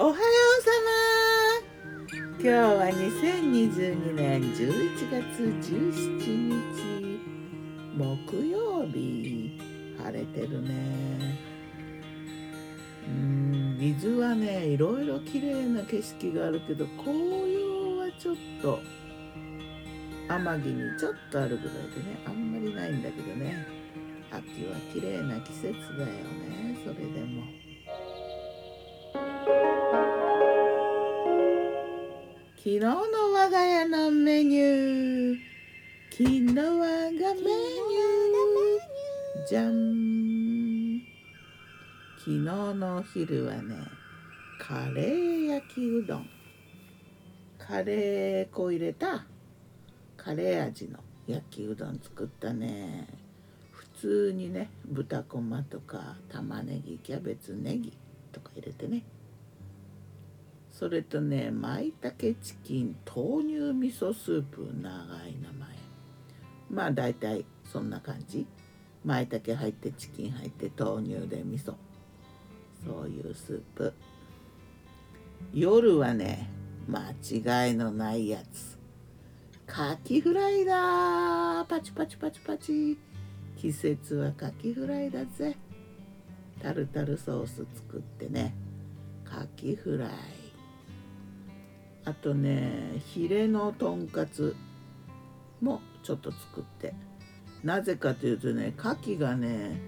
[0.00, 0.70] おはようさ
[2.06, 2.18] ま。
[2.38, 5.42] 今日は2022年11月
[5.72, 7.20] 17日
[7.96, 9.58] 木曜日。
[10.00, 11.36] 晴れてるね。
[13.08, 18.78] うん水はねいろいろ綺麗な景色があるけど紅葉はちょっと
[20.28, 23.66] 天城にちょっとあるぐらいでねあんまりないんだけどね。
[24.30, 27.67] 秋は綺麗な季節だよねそれでも。
[32.68, 32.92] 昨日の
[33.32, 35.38] 我が家のメニュー。
[36.10, 39.46] 昨日我がメニュー。
[39.48, 41.00] じゃん。
[42.18, 43.74] 昨日のお昼はね
[44.60, 46.28] カレー焼きうどん。
[47.58, 49.24] カレー粉入れた
[50.18, 53.08] カレー味の焼きうどん作ったね。
[53.70, 57.94] 普通にね豚こまとか玉ねぎキャベツネギ
[58.30, 59.04] とか入れてね。
[60.78, 64.92] それとね舞茸チキン豆乳味噌スープ長
[65.26, 65.68] い名前。
[66.70, 68.46] まあ大体そんな感じ。
[69.04, 71.74] 舞茸入ってチキン入って豆乳で味噌。
[72.86, 73.92] そういうスープ。
[75.52, 76.48] 夜はね
[76.86, 78.78] 間違いのないやつ。
[79.66, 82.96] カキフライだパチパチパチパチ。
[83.56, 85.56] 季節はカキフライだぜ。
[86.62, 88.54] タルタルソース作ってね。
[89.24, 90.37] カキフライ。
[92.08, 94.56] あとねヒレのとんかつ
[95.60, 96.94] もちょっと作って。
[97.62, 99.80] なぜかというとね牡蠣がね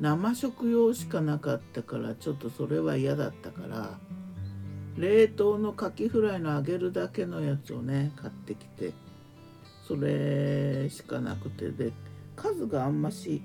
[0.00, 3.98] 生食用しかなかったからちょっとそれは嫌だったから
[4.96, 8.92] 冷凍のカキフライの揚げるだけのやつをね買ってきて
[9.86, 11.70] それしかなくて。
[11.70, 11.92] で
[12.36, 13.42] 数があんまし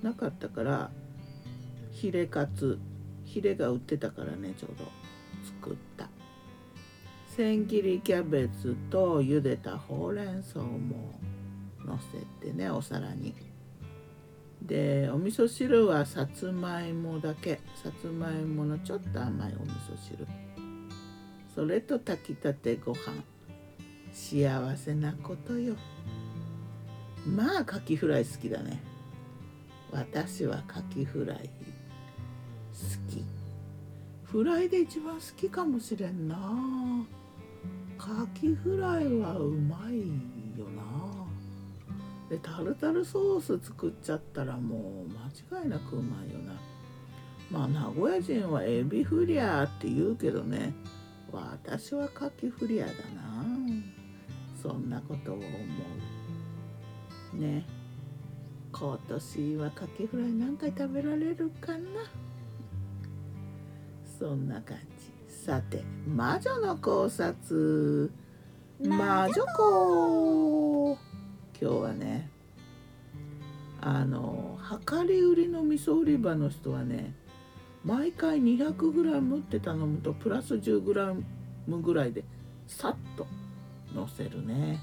[0.00, 0.90] なかったから
[1.90, 2.78] ヒレカツ
[3.24, 4.84] ヒレが売ってたからねちょうど
[5.60, 6.11] 作った。
[7.34, 11.18] 千切りキャベツと茹でたほうれん草も
[11.82, 11.98] の
[12.40, 13.34] せてねお皿に。
[14.60, 17.58] でお味噌汁はさつまいもだけ。
[17.82, 20.26] さつまいものちょっと甘いお味噌汁。
[21.54, 22.98] それと炊きたてご飯。
[24.12, 25.74] 幸せなことよ。
[27.26, 28.82] まあカキフライ好きだね。
[29.90, 31.50] 私はカキフライ好
[33.10, 33.24] き。
[34.24, 36.36] フライで一番好きかもしれんな。
[38.14, 40.00] カキフライはうまい
[40.58, 40.82] よな。
[42.28, 46.52] でタルタルソース作っちゃったらもう間違いなくうまいよな。
[47.50, 50.74] まあ名古屋人はエビフリアって言うけどね。
[51.32, 53.46] 私はカキフリアだな。
[54.62, 55.44] そんなことを思
[57.32, 57.36] う。
[57.40, 57.64] ね。
[58.72, 61.78] 今年はカキフライ何回食べられるかな。
[64.18, 65.01] そんな感じ。
[65.44, 68.12] さて魔女の考察。
[68.80, 70.96] 魔女子
[71.60, 72.30] 今日はね
[73.80, 74.56] あの
[74.88, 77.12] 量り売りの味噌売り場の人はね
[77.84, 81.24] 毎回 200g って頼むとプラス 10g
[81.66, 82.22] ぐらいで
[82.68, 83.26] さっと
[83.92, 84.80] のせるね。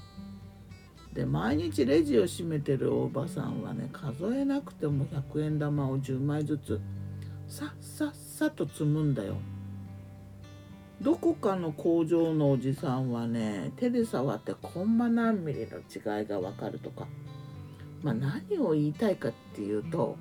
[1.14, 6.78] で毎日レジを閉めてるおばさんはね数えなくても100円玉を10枚ずつ
[7.48, 9.36] さっさっさと積むんだよ
[11.00, 17.06] どこかの工場のおじさんはね手で触ってコンマ何ミリの違いがわかるとか
[18.02, 20.16] まあ何を言いたいかっていうと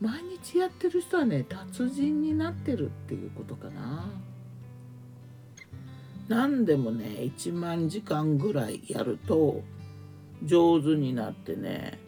[0.00, 4.08] 毎日やってる人はね達人になってるっていうことかな。
[6.28, 7.04] 何でもね
[7.36, 9.62] 1万時間ぐらいやると
[10.44, 11.98] 上手になってね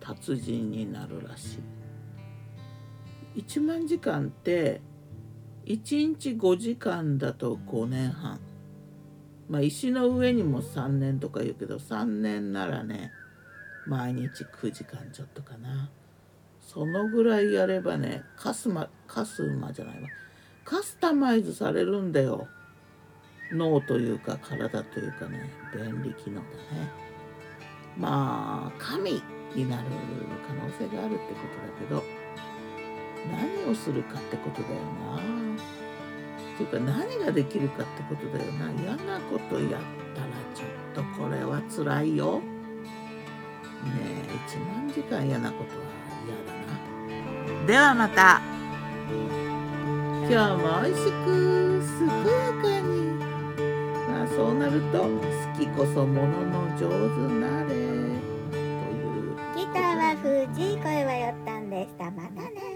[0.00, 1.58] 達人になるらし
[3.36, 3.40] い。
[3.40, 4.80] 1万時間って
[5.66, 8.40] 1日5時間だと5年半。
[9.48, 13.12] まあ石の上にも3年とか言うけど3年ならね
[13.86, 15.90] 毎日9時間ちょっとかな。
[16.60, 20.08] そのぐらいやればねカスマカスマじゃないわ。
[20.64, 22.48] カスタマイズされるんだよ。
[23.52, 26.46] 脳というか体というかね便利機能だね。
[27.98, 29.22] まあ神
[29.54, 29.84] になる
[30.48, 31.40] 可能性があるってこ
[31.88, 32.24] とだけど
[33.30, 34.74] 何をするかってことだよ
[35.16, 35.43] な。
[36.54, 38.70] っていうか何ができるかってことだよな。
[38.80, 39.70] 嫌なことやっ
[40.14, 42.40] たらちょっとこれは辛いよ。
[42.40, 45.84] ねえ1万時間嫌なことは
[46.24, 46.54] 嫌だ
[47.60, 47.66] な。
[47.66, 48.40] ではまた。
[50.26, 52.88] 今日も美味しく健やかに。
[54.08, 55.08] まあそうなると好
[55.58, 57.68] きこそものの上手なれ。
[57.68, 59.02] とい
[59.32, 62.04] うギターは藤井声はよったんでした。
[62.12, 62.73] またね。